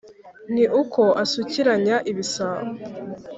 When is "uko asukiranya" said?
0.81-1.95